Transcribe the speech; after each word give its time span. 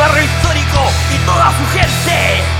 barrio 0.00 0.24
histórico 0.24 0.90
y 1.14 1.18
toda 1.26 1.52
su 1.58 1.66
gente. 1.78 2.59